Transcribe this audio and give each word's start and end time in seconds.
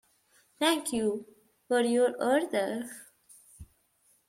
Thank 0.59 0.91
you 0.91 1.27
for 1.67 1.81
your 1.81 2.15
order!. 2.19 2.89